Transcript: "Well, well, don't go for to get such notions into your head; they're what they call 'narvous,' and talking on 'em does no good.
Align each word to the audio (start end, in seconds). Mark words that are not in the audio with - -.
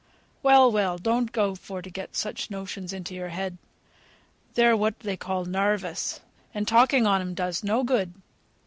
"Well, 0.41 0.71
well, 0.71 0.97
don't 0.97 1.31
go 1.31 1.53
for 1.53 1.83
to 1.83 1.89
get 1.91 2.15
such 2.15 2.49
notions 2.49 2.91
into 2.91 3.13
your 3.13 3.29
head; 3.29 3.59
they're 4.55 4.75
what 4.75 4.97
they 5.01 5.15
call 5.15 5.45
'narvous,' 5.45 6.21
and 6.55 6.67
talking 6.67 7.05
on 7.05 7.21
'em 7.21 7.35
does 7.35 7.63
no 7.63 7.83
good. 7.83 8.11